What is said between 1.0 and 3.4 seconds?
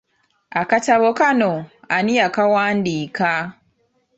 kano ani yakawandiika?